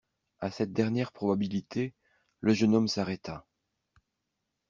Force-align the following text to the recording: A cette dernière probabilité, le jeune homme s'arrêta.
A 0.39 0.49
cette 0.49 0.73
dernière 0.73 1.11
probabilité, 1.11 1.93
le 2.39 2.53
jeune 2.55 2.73
homme 2.73 2.87
s'arrêta. 2.87 3.45